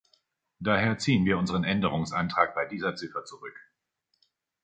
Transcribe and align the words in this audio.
Daher 0.57 0.97
ziehen 0.97 1.25
wir 1.27 1.37
unseren 1.37 1.63
Änderungsantrag 1.63 2.55
bei 2.55 2.65
dieser 2.65 2.95
Ziffer 2.95 3.23
zurück. 3.23 3.55